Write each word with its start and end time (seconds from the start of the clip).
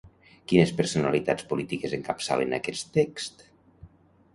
Quines 0.51 0.71
personalitats 0.79 1.47
polítiques 1.53 1.95
encapçalen 2.01 2.59
aquest 2.61 2.95
text? 3.01 3.51